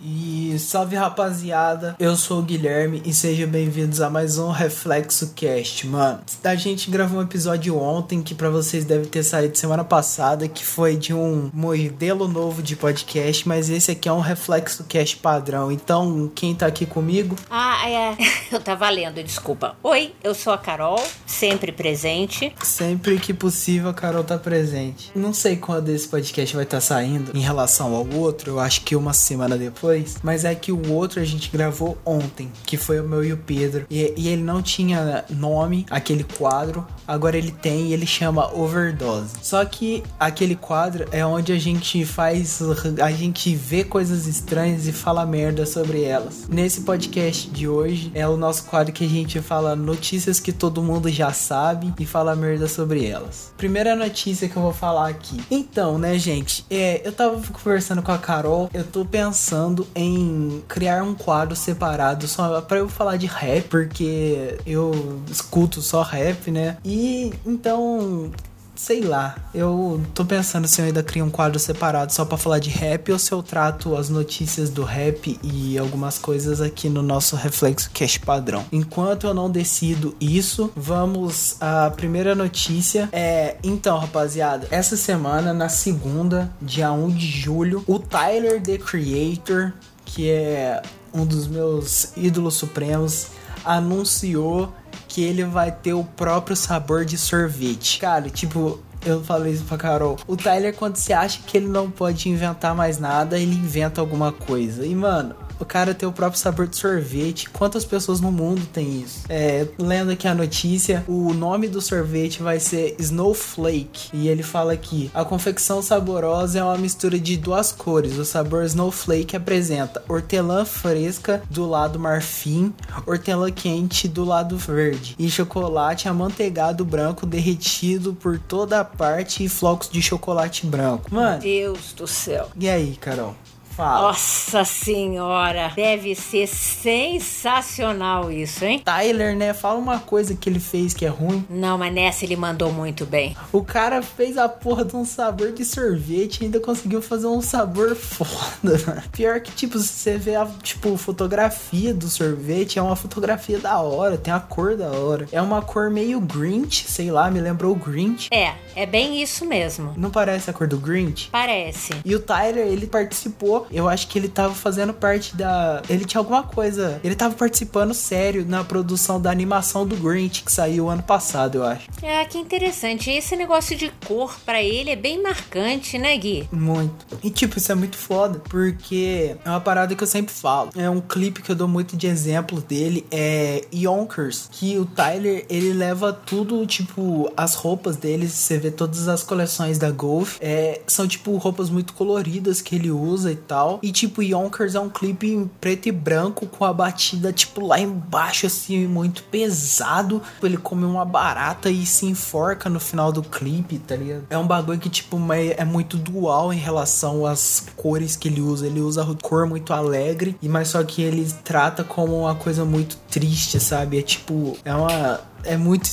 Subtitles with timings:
[0.00, 5.86] E salve rapaziada, eu sou o Guilherme e sejam bem-vindos a mais um Reflexo Cast,
[5.86, 6.20] mano.
[6.44, 10.64] A gente gravou um episódio ontem que para vocês deve ter saído semana passada, que
[10.64, 15.70] foi de um modelo novo de podcast, mas esse aqui é um Reflexo Cast padrão.
[15.70, 17.36] Então, quem tá aqui comigo?
[17.50, 18.16] Ah, é.
[18.50, 19.76] Eu tava lendo, desculpa.
[19.82, 22.52] Oi, eu sou a Carol, sempre presente.
[22.62, 25.12] Sempre que possível a Carol tá presente.
[25.14, 28.80] Não sei quando esse podcast vai estar tá saindo em relação ao outro, eu acho
[28.80, 32.76] que uma semana depois depois, mas é que o outro a gente gravou ontem, que
[32.76, 33.86] foi o meu e o Pedro.
[33.90, 39.36] E, e ele não tinha nome, aquele quadro, agora ele tem e ele chama Overdose.
[39.40, 42.60] Só que aquele quadro é onde a gente faz,
[43.02, 46.46] a gente vê coisas estranhas e fala merda sobre elas.
[46.48, 50.82] Nesse podcast de hoje é o nosso quadro que a gente fala notícias que todo
[50.82, 53.52] mundo já sabe e fala merda sobre elas.
[53.56, 55.40] Primeira notícia que eu vou falar aqui.
[55.50, 61.02] Então, né, gente, é, eu tava conversando com a Carol, eu tô pensando em criar
[61.02, 66.76] um quadro separado só para eu falar de rap, porque eu escuto só rap, né?
[66.84, 66.97] E
[67.46, 68.30] então
[68.78, 72.60] sei lá, eu tô pensando se eu ainda crio um quadro separado só para falar
[72.60, 77.02] de rap ou se eu trato as notícias do rap e algumas coisas aqui no
[77.02, 78.64] nosso Reflexo Cash padrão.
[78.70, 83.08] Enquanto eu não decido isso, vamos à primeira notícia.
[83.10, 89.72] É, então, rapaziada, essa semana, na segunda, dia 1 de julho, o Tyler the Creator,
[90.04, 90.80] que é
[91.12, 93.28] um dos meus ídolos supremos,
[93.64, 94.72] anunciou
[95.06, 97.98] que ele vai ter o próprio sabor de sorvete.
[97.98, 100.16] Cara, tipo, eu falei isso pra Carol.
[100.26, 104.32] O Tyler, quando você acha que ele não pode inventar mais nada, ele inventa alguma
[104.32, 104.84] coisa.
[104.84, 107.48] E, mano, o cara ter o próprio sabor de sorvete.
[107.50, 109.24] Quantas pessoas no mundo tem isso?
[109.28, 114.10] É, lendo aqui a notícia, o nome do sorvete vai ser Snowflake.
[114.12, 118.16] E ele fala aqui: a confecção saborosa é uma mistura de duas cores.
[118.18, 122.72] O sabor Snowflake apresenta hortelã fresca do lado marfim,
[123.06, 129.48] hortelã quente do lado verde e chocolate amanteigado branco derretido por toda a parte e
[129.48, 131.12] flocos de chocolate branco.
[131.12, 132.48] Mano, Deus do céu.
[132.58, 133.34] E aí, Carol?
[133.78, 134.08] Fala.
[134.08, 138.82] Nossa senhora, deve ser sensacional isso, hein?
[138.84, 139.54] Tyler, né?
[139.54, 141.46] Fala uma coisa que ele fez que é ruim.
[141.48, 143.36] Não, mas nessa ele mandou muito bem.
[143.52, 147.40] O cara fez a porra de um sabor de sorvete e ainda conseguiu fazer um
[147.40, 149.02] sabor foda, mano.
[149.12, 154.18] Pior que, tipo, você vê a, tipo, fotografia do sorvete, é uma fotografia da hora,
[154.18, 155.28] tem a cor da hora.
[155.30, 158.26] É uma cor meio Grinch, sei lá, me lembrou o Grinch.
[158.32, 159.94] É, é bem isso mesmo.
[159.96, 161.28] Não parece a cor do Grinch?
[161.30, 161.94] Parece.
[162.04, 165.82] E o Tyler, ele participou eu acho que ele tava fazendo parte da.
[165.88, 167.00] Ele tinha alguma coisa.
[167.02, 171.64] Ele tava participando sério na produção da animação do Grinch que saiu ano passado, eu
[171.64, 171.88] acho.
[172.02, 173.10] É, que interessante.
[173.10, 176.48] Esse negócio de cor para ele é bem marcante, né, Gui?
[176.52, 177.18] Muito.
[177.22, 180.70] E tipo, isso é muito foda, porque é uma parada que eu sempre falo.
[180.76, 185.44] É um clipe que eu dou muito de exemplo dele, é Yonkers, que o Tyler,
[185.48, 190.80] ele leva tudo, tipo, as roupas dele, você vê todas as coleções da Golf, é,
[190.86, 194.88] são tipo roupas muito coloridas que ele usa e tal E tipo, Yonkers é um
[194.88, 200.22] clipe em preto e branco com a batida, tipo, lá embaixo, assim, muito pesado.
[200.42, 204.24] Ele come uma barata e se enforca no final do clipe, tá ligado?
[204.30, 208.66] É um bagulho que, tipo, é muito dual em relação às cores que ele usa.
[208.66, 213.60] Ele usa cor muito alegre, mas só que ele trata como uma coisa muito triste,
[213.60, 213.98] sabe?
[213.98, 215.88] É tipo, é uma é muito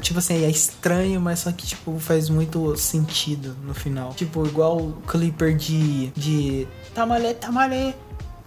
[0.00, 4.12] tipo assim, é estranho, mas só que tipo faz muito sentido no final.
[4.14, 7.94] Tipo, igual o Clipper de de Tamalé, Tamalé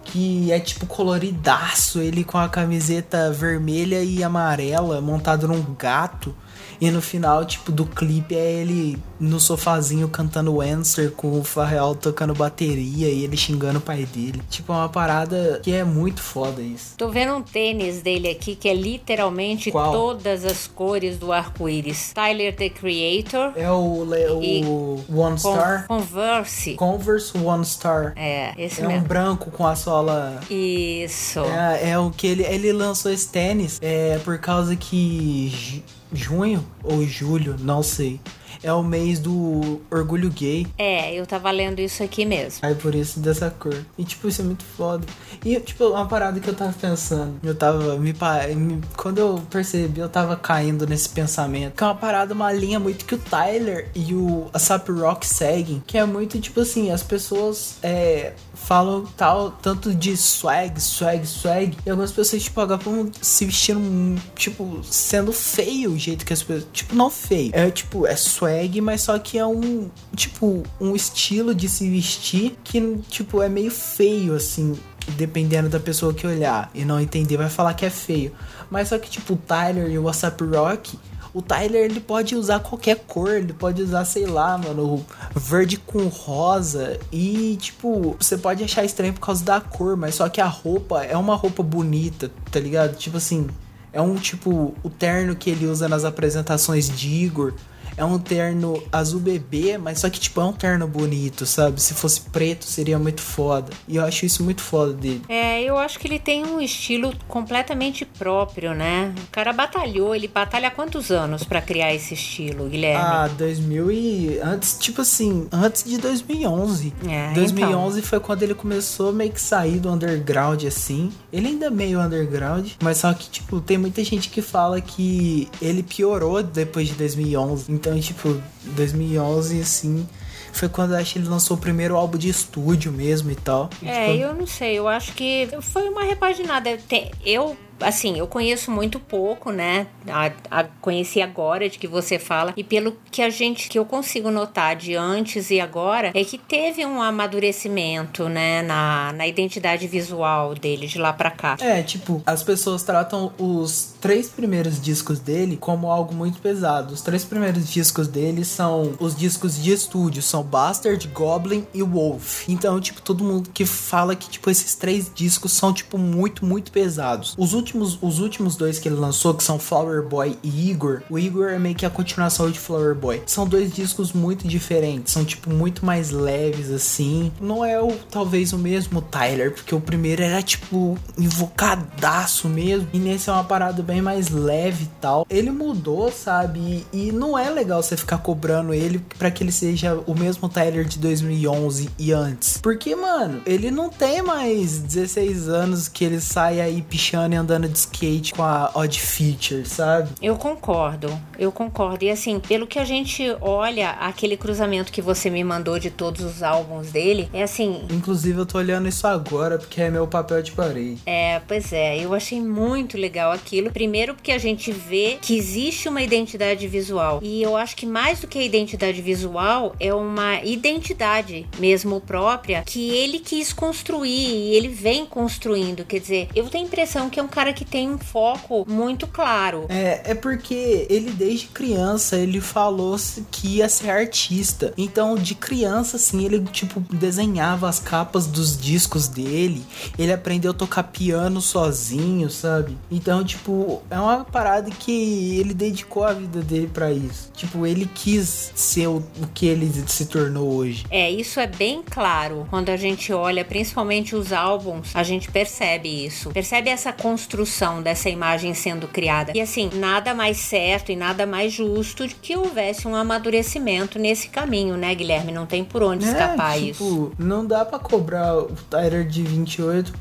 [0.04, 6.34] que é tipo coloridaço, ele com a camiseta vermelha e amarela montado num gato.
[6.80, 11.94] E no final, tipo, do clipe é ele no sofazinho cantando Answer com o Farrell
[11.94, 14.42] tocando bateria e ele xingando o pai dele.
[14.50, 16.94] Tipo, é uma parada que é muito foda isso.
[16.96, 19.92] Tô vendo um tênis dele aqui que é literalmente Qual?
[19.92, 22.12] todas as cores do arco-íris.
[22.12, 23.52] Tyler the Creator.
[23.56, 25.86] É o, o One Star?
[25.86, 26.74] Converse.
[26.74, 28.12] Converse One Star.
[28.16, 29.04] É, esse é mesmo.
[29.04, 30.40] um branco com a sola.
[30.50, 31.40] Isso.
[31.40, 35.82] É, é o que ele, ele lançou esse tênis é por causa que
[36.12, 38.20] junho ou julho, não sei
[38.62, 40.66] é o mês do orgulho gay.
[40.78, 42.60] É, eu tava lendo isso aqui mesmo.
[42.62, 43.76] Aí por isso dessa cor.
[43.98, 45.06] E tipo, isso é muito foda.
[45.44, 47.34] E tipo, uma parada que eu tava pensando.
[47.42, 51.76] Eu tava me, me quando eu percebi, eu tava caindo nesse pensamento.
[51.76, 55.26] Que é uma parada, uma linha muito que o Tyler e o a Sap Rock
[55.26, 61.26] seguem, que é muito tipo assim, as pessoas é, falam tal tanto de swag, swag,
[61.26, 66.42] swag, e algumas pessoas tipo acabam se vestindo tipo sendo feio o jeito que as
[66.42, 70.62] pessoas, tipo não feio, é tipo é swag swag, mas só que é um, tipo,
[70.80, 74.78] um estilo de se vestir que, tipo, é meio feio, assim.
[75.16, 78.32] dependendo da pessoa que olhar e não entender, vai falar que é feio.
[78.70, 80.98] Mas só que, tipo, o Tyler e o WhatsApp Rock,
[81.32, 85.04] o Tyler ele pode usar qualquer cor, ele pode usar, sei lá, mano,
[85.34, 86.98] verde com rosa.
[87.12, 91.04] E, tipo, você pode achar estranho por causa da cor, mas só que a roupa
[91.04, 92.96] é uma roupa bonita, tá ligado?
[92.96, 93.48] Tipo assim,
[93.92, 97.52] é um tipo, o terno que ele usa nas apresentações de Igor
[97.96, 101.80] é um terno azul bebê, mas só que tipo é um terno bonito, sabe?
[101.80, 103.72] Se fosse preto seria muito foda.
[103.86, 105.22] E eu acho isso muito foda dele.
[105.28, 109.14] É, eu acho que ele tem um estilo completamente próprio, né?
[109.28, 113.02] O cara batalhou, ele batalha há quantos anos para criar esse estilo, Guilherme?
[113.02, 116.92] Ah, 2000 e antes, tipo assim, antes de 2011.
[117.08, 118.08] É, 2011 então.
[118.08, 121.12] foi quando ele começou meio que sair do underground assim.
[121.32, 125.48] Ele ainda é meio underground, mas só que tipo tem muita gente que fala que
[125.60, 127.72] ele piorou depois de 2011.
[127.84, 130.08] Então, tipo, 2011, assim,
[130.54, 133.68] foi quando acho que ele lançou o primeiro álbum de estúdio mesmo e tal.
[133.84, 134.22] É, tipo...
[134.22, 136.78] eu não sei, eu acho que foi uma repaginada.
[137.22, 139.86] Eu assim, eu conheço muito pouco, né?
[140.08, 142.52] A, a, conheci agora de que você fala.
[142.56, 146.38] E pelo que a gente, que eu consigo notar de antes e agora, é que
[146.38, 148.62] teve um amadurecimento, né?
[148.62, 151.56] Na, na identidade visual dele de lá pra cá.
[151.60, 156.92] É, tipo, as pessoas tratam os três primeiros discos dele como algo muito pesado.
[156.92, 162.48] Os três primeiros discos dele são os discos de estúdio, são Bastard, Goblin e Wolf.
[162.48, 166.70] Então, tipo, todo mundo que fala que, tipo, esses três discos são, tipo, muito, muito
[166.70, 167.34] pesados.
[167.38, 171.18] Os últimos, os últimos dois que ele lançou, que são Flower Boy e Igor, o
[171.18, 173.22] Igor é meio que a continuação de Flower Boy.
[173.26, 177.32] São dois discos muito diferentes, são tipo muito mais leves assim.
[177.40, 182.98] Não é o talvez o mesmo Tyler, porque o primeiro era tipo invocadaço mesmo, e
[182.98, 185.26] nesse é uma parada bem mais leve e tal.
[185.30, 186.86] Ele mudou, sabe?
[186.92, 190.84] E, não é legal você ficar cobrando ele para que ele seja o mesmo Tyler
[190.84, 192.58] de 2011 e antes.
[192.58, 197.53] Porque, mano, ele não tem mais 16 anos que ele sai aí pichando e andando
[197.54, 200.10] andando de skate com a Odd Feature, sabe?
[200.20, 201.08] Eu concordo,
[201.38, 202.04] eu concordo.
[202.04, 206.22] E assim, pelo que a gente olha, aquele cruzamento que você me mandou de todos
[206.24, 207.86] os álbuns dele, é assim.
[207.90, 211.00] Inclusive, eu tô olhando isso agora porque é meu papel de parede.
[211.06, 213.70] É, pois é, eu achei muito legal aquilo.
[213.70, 217.20] Primeiro, porque a gente vê que existe uma identidade visual.
[217.22, 222.62] E eu acho que mais do que a identidade visual, é uma identidade mesmo própria
[222.62, 225.84] que ele quis construir e ele vem construindo.
[225.84, 229.06] Quer dizer, eu tenho a impressão que é um cara que tem um foco muito
[229.06, 229.66] claro.
[229.68, 232.96] É, é porque ele desde criança ele falou
[233.30, 234.72] que ia ser artista.
[234.76, 239.64] Então, de criança assim, ele tipo desenhava as capas dos discos dele.
[239.98, 242.76] Ele aprendeu a tocar piano sozinho, sabe?
[242.90, 247.30] Então, tipo, é uma parada que ele dedicou a vida dele para isso.
[247.34, 250.84] Tipo, ele quis ser o, o que ele se tornou hoje.
[250.90, 252.46] É, isso é bem claro.
[252.50, 256.30] Quando a gente olha, principalmente os álbuns, a gente percebe isso.
[256.30, 259.32] Percebe essa construção construção dessa imagem sendo criada.
[259.34, 264.28] E assim, nada mais certo e nada mais justo de que houvesse um amadurecimento nesse
[264.28, 265.32] caminho, né, Guilherme?
[265.32, 267.12] Não tem por onde é, escapar tipo, isso.
[267.18, 269.92] Não dá para cobrar o Tyler de 28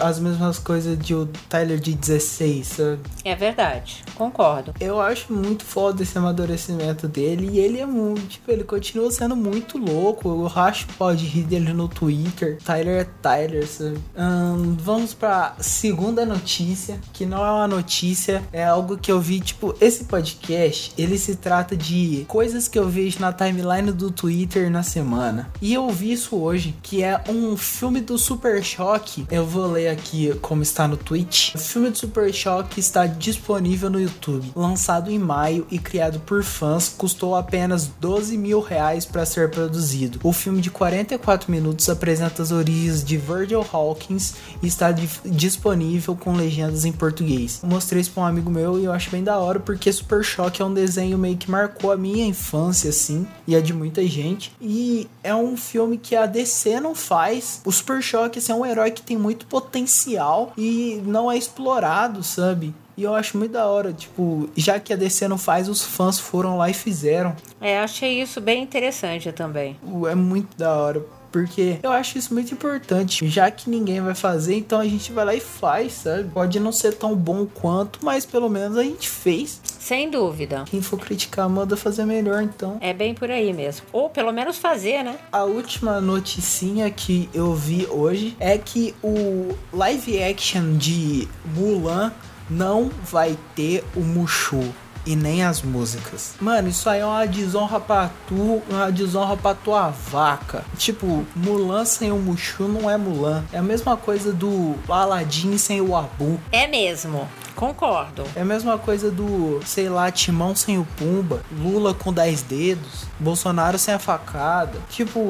[0.00, 3.00] as mesmas coisas de o Tyler de 16, sabe?
[3.24, 4.72] É verdade, concordo.
[4.80, 9.34] Eu acho muito foda esse amadurecimento dele e ele é muito, tipo, ele continua sendo
[9.34, 10.28] muito louco.
[10.28, 12.58] O Rash pode rir dele no Twitter.
[12.64, 13.98] Tyler é Tyler, sabe?
[14.16, 19.20] Hum, vamos pra segunda notícia notícia, que não é uma notícia, é algo que eu
[19.20, 24.10] vi, tipo, esse podcast, ele se trata de coisas que eu vejo na timeline do
[24.10, 25.50] Twitter na semana.
[25.60, 29.26] E eu vi isso hoje, que é um filme do Super Choque.
[29.30, 31.52] Eu vou ler aqui como está no tweet.
[31.54, 34.52] O filme do Super Choque está disponível no YouTube.
[34.54, 40.20] Lançado em maio e criado por fãs, custou apenas 12 mil reais para ser produzido.
[40.22, 44.92] O filme de 44 minutos apresenta as origens de Virgil Hawkins e está
[45.24, 47.60] disponível com legendas em português.
[47.62, 50.60] mostrei isso pra um amigo meu e eu acho bem da hora porque Super Choque
[50.60, 54.52] é um desenho meio que marcou a minha infância, assim, e a de muita gente.
[54.60, 57.62] E é um filme que a DC não faz.
[57.64, 62.22] O Super Choque assim, é um herói que tem muito potencial e não é explorado,
[62.22, 62.74] sabe?
[62.96, 66.18] E eu acho muito da hora, tipo, já que a DC não faz, os fãs
[66.18, 67.34] foram lá e fizeram.
[67.60, 69.78] É, achei isso bem interessante também.
[70.10, 71.02] É muito da hora.
[71.30, 73.26] Porque eu acho isso muito importante.
[73.28, 76.30] Já que ninguém vai fazer, então a gente vai lá e faz, sabe?
[76.30, 79.60] Pode não ser tão bom quanto, mas pelo menos a gente fez.
[79.64, 80.64] Sem dúvida.
[80.66, 82.78] Quem for criticar, manda fazer melhor, então.
[82.80, 83.86] É bem por aí mesmo.
[83.92, 85.16] Ou pelo menos fazer, né?
[85.32, 92.12] A última noticinha que eu vi hoje é que o live action de Mulan
[92.48, 94.72] não vai ter o Mushu.
[95.06, 96.34] E nem as músicas.
[96.40, 100.64] Mano, isso aí é uma desonra pra tu, uma desonra pra tua vaca.
[100.76, 103.44] Tipo, Mulan sem o Mushu não é Mulan.
[103.52, 106.38] É a mesma coisa do Aladdin sem o Abu.
[106.52, 107.28] É mesmo.
[107.60, 108.24] Concordo.
[108.34, 113.04] É a mesma coisa do, sei lá, Timão sem o Pumba, Lula com 10 dedos,
[113.18, 114.78] Bolsonaro sem a facada.
[114.88, 115.20] Tipo,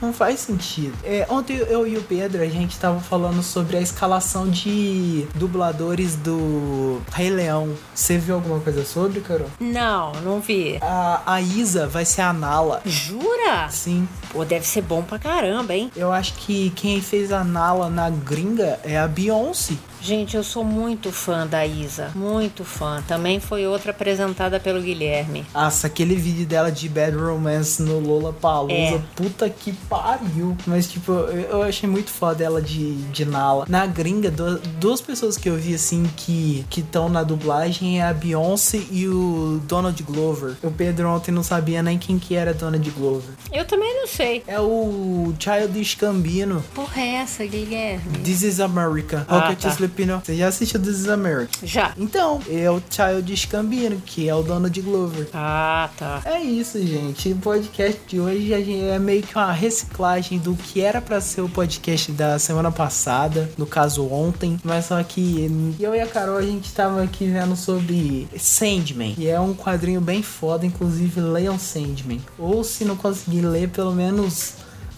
[0.00, 0.94] não faz sentido.
[1.04, 6.16] É, ontem eu e o Pedro, a gente tava falando sobre a escalação de dubladores
[6.16, 7.74] do Rei Leão.
[7.94, 9.48] Você viu alguma coisa sobre, Carol?
[9.60, 10.78] Não, não vi.
[10.80, 12.82] A, a Isa vai ser a Nala.
[12.84, 13.68] Jura?
[13.70, 14.08] Sim.
[14.30, 15.90] Pô, deve ser bom pra caramba, hein?
[15.96, 19.74] Eu acho que quem fez a Nala na gringa é a Beyoncé.
[20.00, 22.12] Gente, eu sou muito fã da Isa.
[22.14, 23.02] Muito fã.
[23.08, 25.44] Também foi outra apresentada pelo Guilherme.
[25.52, 28.72] Nossa, aquele vídeo dela de Bad Romance no Lola Palusa.
[28.74, 29.00] É.
[29.16, 30.56] Puta que pariu.
[30.66, 33.64] Mas, tipo, eu, achei muito foda ela de, de Nala.
[33.68, 38.12] Na gringa, du- duas pessoas que eu vi, assim, que estão na dublagem é a
[38.12, 40.56] Beyoncé e o Donald Glover.
[40.62, 43.30] O Pedro ontem não sabia nem quem que era Donald Glover.
[43.50, 44.15] Eu também não sei.
[44.46, 46.64] É o Childish Gambino.
[46.74, 48.18] Porra, é essa, Guilherme?
[48.24, 49.24] This is America.
[49.28, 49.68] Ah, Rocket tá.
[49.68, 50.24] Slipknot.
[50.26, 51.50] Você já assistiu This is America?
[51.62, 51.92] Já.
[51.98, 55.28] Então, é o Childish Gambino, que é o Donald Glover.
[55.34, 56.22] Ah, tá.
[56.24, 57.32] É isso, gente.
[57.32, 61.20] O podcast de hoje a gente- é meio que uma reciclagem do que era pra
[61.20, 66.06] ser o podcast da semana passada, no caso ontem, mas só que eu e a
[66.06, 71.20] Carol a gente tava aqui vendo sobre Sandman, que é um quadrinho bem foda, inclusive
[71.20, 72.20] leiam Sandman.
[72.38, 74.05] Ou se não conseguir ler, pelo menos